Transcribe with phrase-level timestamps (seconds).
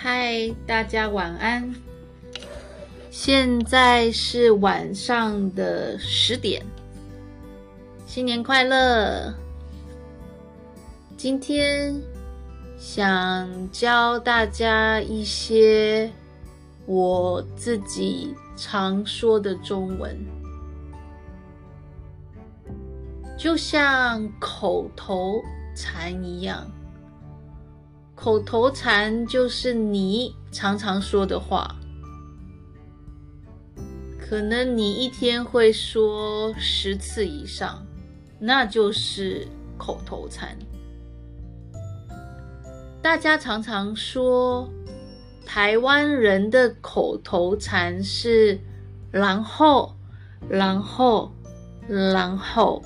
[0.00, 1.74] 嗨，大家晚安。
[3.10, 6.64] 现在是晚上的十点。
[8.06, 9.34] 新年快乐！
[11.16, 12.00] 今天
[12.78, 16.08] 想教大家一些
[16.86, 20.16] 我自己常说的中文，
[23.36, 25.42] 就像口头
[25.74, 26.70] 禅一样。
[28.20, 31.76] 口头禅就是你常常说的话，
[34.18, 37.86] 可能你一天会说十次以上，
[38.40, 39.46] 那就是
[39.76, 40.58] 口头禅。
[43.00, 44.68] 大家常常说，
[45.46, 48.58] 台湾人的口头禅是
[49.12, 49.94] “然后，
[50.48, 51.32] 然后，
[51.86, 52.82] 然后”。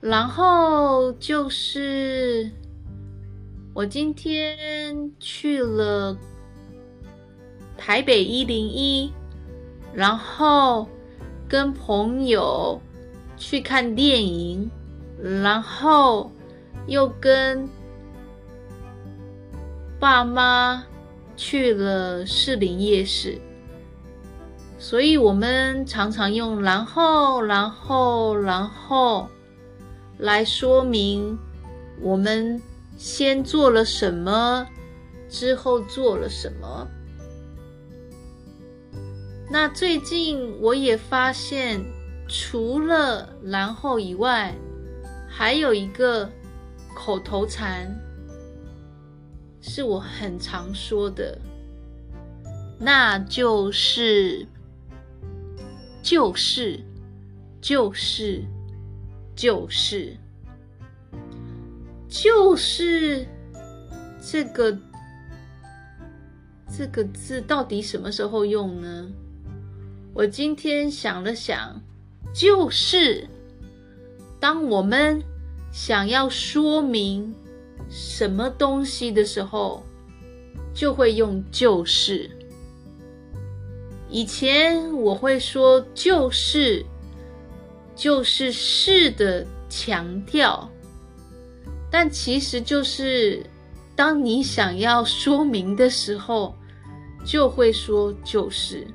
[0.00, 2.50] 然后就是
[3.74, 6.16] 我今天去了
[7.76, 9.12] 台北一零一，
[9.92, 10.88] 然后
[11.46, 12.80] 跟朋友
[13.36, 14.70] 去看电影，
[15.42, 16.32] 然后
[16.86, 17.68] 又跟
[19.98, 20.82] 爸妈
[21.36, 23.38] 去了士林夜市，
[24.78, 29.28] 所以我们常常用“然后，然后，然后”。
[30.20, 31.38] 来说明
[32.02, 32.60] 我们
[32.98, 34.66] 先做了什么，
[35.30, 36.86] 之后做了什么。
[39.50, 41.82] 那最近我也发现，
[42.28, 44.54] 除了“然后”以外，
[45.26, 46.30] 还有一个
[46.94, 47.98] 口头禅
[49.62, 51.38] 是我很常说的，
[52.78, 54.46] 那就是
[56.02, 56.78] “就是，
[57.62, 58.44] 就是”。
[59.40, 60.14] 就是，
[62.10, 63.26] 就是
[64.20, 64.78] 这个
[66.70, 69.08] 这个字到底什么时候用呢？
[70.12, 71.80] 我今天想了想，
[72.34, 73.26] 就是
[74.38, 75.22] 当我们
[75.72, 77.34] 想要说明
[77.88, 79.82] 什么东西的时候，
[80.74, 82.30] 就会用就是。
[84.10, 86.84] 以前我会说就是。
[88.00, 90.66] 就是是的强调，
[91.90, 93.44] 但其实就是
[93.94, 96.56] 当你想要说明的时候，
[97.26, 98.86] 就会说就是。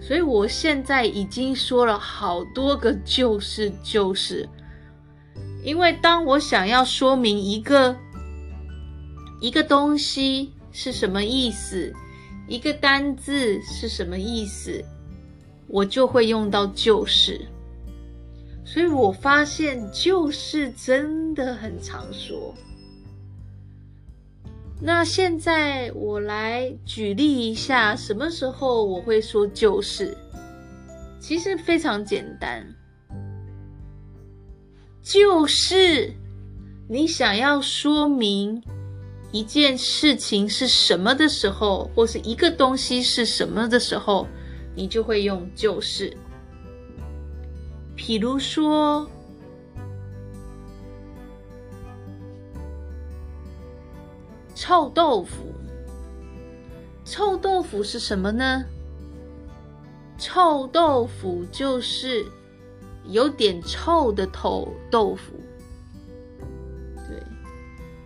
[0.00, 4.48] 所以我现在已经说了好多个就是就是，
[5.62, 7.94] 因为当我想要说明一个
[9.42, 11.92] 一个东西是什么意思，
[12.48, 14.82] 一个单字是什么意思，
[15.68, 17.38] 我就会用到就是。
[18.64, 22.54] 所以我发现，就是真的很常说。
[24.80, 30.16] 那现在我来举例一下，什么时候我会说就是？
[31.20, 32.66] 其实非常简单，
[35.02, 36.12] 就是
[36.88, 38.62] 你想要说明
[39.32, 44.26] 一件事情是什么的时候，或是一个东西是什么的时候，
[44.74, 46.14] 你就会用就是。
[48.06, 49.08] 比如说，
[54.54, 55.54] 臭豆腐。
[57.02, 58.62] 臭豆腐是什么呢？
[60.18, 62.26] 臭豆腐就是
[63.04, 65.32] 有点臭的豆豆腐。
[67.08, 67.22] 对，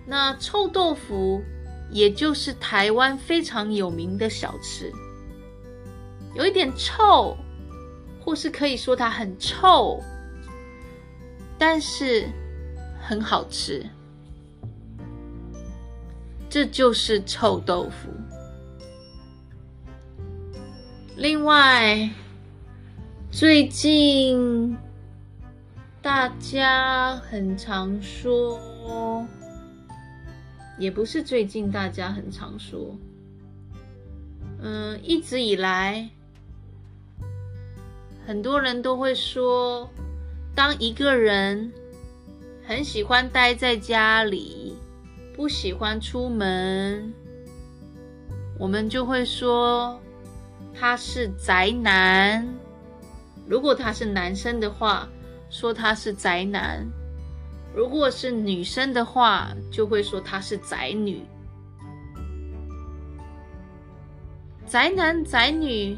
[0.07, 1.43] 那臭豆腐
[1.91, 4.93] 也就是台湾非常有名的小吃，
[6.37, 7.37] 有一点臭。
[8.29, 10.03] 或是可以说它很臭，
[11.57, 12.29] 但是
[13.01, 13.83] 很好吃，
[16.51, 18.11] 这就是臭豆腐。
[21.17, 22.11] 另外，
[23.31, 24.77] 最近
[26.03, 29.27] 大家很常说，
[30.79, 32.95] 也不是最近大家很常说，
[34.61, 36.11] 嗯，一直以来。
[38.29, 39.89] 很多人都会说，
[40.55, 41.73] 当一个人
[42.63, 44.77] 很喜欢待在家里，
[45.35, 47.11] 不喜欢出门，
[48.59, 49.99] 我们就会说
[50.75, 52.47] 他是宅男。
[53.47, 55.09] 如果他是男生的话，
[55.49, 56.85] 说他是宅男；
[57.75, 61.23] 如果是女生的话，就会说他是宅女。
[64.67, 65.97] 宅男、宅女。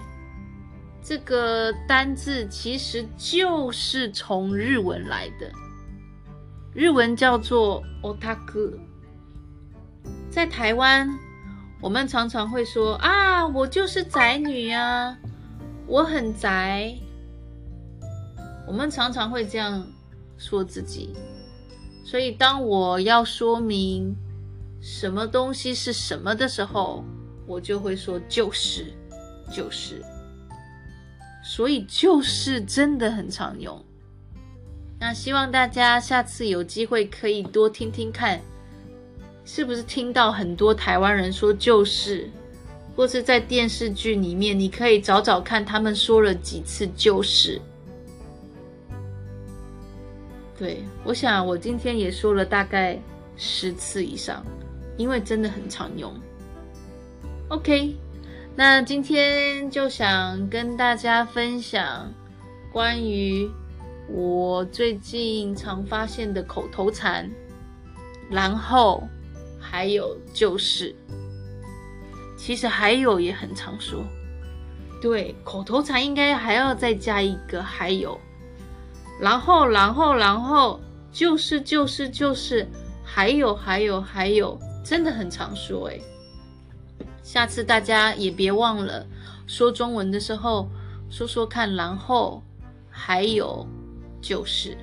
[1.02, 5.50] 这个单字其实就是从日文来的，
[6.75, 8.73] 日文叫做 otaku。
[10.31, 11.08] 在台湾，
[11.81, 15.19] 我们常常会说啊，我就是宅女啊，
[15.87, 16.94] 我很宅。
[18.67, 19.85] 我们常常会这样
[20.38, 21.12] 说自己。
[22.05, 24.14] 所以，当我要说明
[24.81, 27.05] 什么东西是什么的时候，
[27.46, 28.93] 我就会说就是，
[29.50, 30.00] 就是。
[31.50, 33.85] 所以，就是真的很常用。
[35.00, 38.41] 那希望大家下次有机会可以多听听看，
[39.44, 42.31] 是不是听到很多台湾人说就是，
[42.94, 47.61] 或是在电视剧里面，你可以找找看他们说了几次就是。
[50.56, 52.96] 对，我想我今天也说了大概
[53.37, 54.41] 十次以上，
[54.96, 56.14] 因为真的很常用。
[57.49, 57.96] OK，
[58.62, 62.12] 那今天就想跟大家分享
[62.71, 63.51] 关于
[64.07, 67.27] 我最近常发现的口头禅，
[68.29, 69.03] 然后
[69.59, 70.95] 还有就是，
[72.37, 74.05] 其实还有也很常说。
[75.01, 78.21] 对，口头禅应该还要再加一个还有。
[79.19, 80.79] 然后，然后，然后
[81.11, 82.69] 就是就是就是，
[83.03, 85.99] 还有还有还有，真的很常说诶。
[87.22, 89.06] 下次大家也别忘了
[89.46, 90.69] 说中文的时候
[91.08, 92.43] 说说看，然后
[92.88, 93.67] 还有
[94.20, 94.76] 就是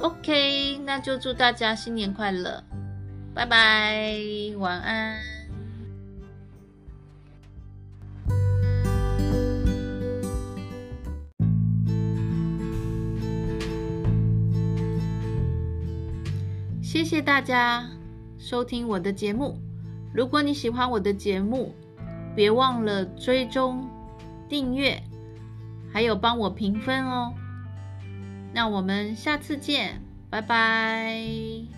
[0.00, 2.62] ，OK，那就祝大家新年快乐，
[3.34, 4.18] 拜拜，
[4.58, 5.18] 晚安。
[16.82, 17.88] 谢谢大家
[18.38, 19.67] 收听我的节目。
[20.12, 21.74] 如果你喜欢我的节目，
[22.34, 23.88] 别忘了追踪、
[24.48, 25.02] 订阅，
[25.92, 27.32] 还有帮我评分哦。
[28.52, 31.77] 那我们下次见，拜拜。